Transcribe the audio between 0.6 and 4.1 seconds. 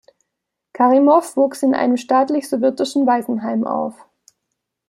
Karimov wuchs in einem staatlichen sowjetischen Waisenheim auf.